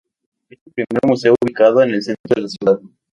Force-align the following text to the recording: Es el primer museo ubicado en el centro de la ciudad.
Es 0.49 0.57
el 0.65 0.73
primer 0.73 1.03
museo 1.05 1.35
ubicado 1.43 1.83
en 1.83 1.91
el 1.91 2.01
centro 2.01 2.33
de 2.35 2.41
la 2.41 2.47
ciudad. 2.47 2.79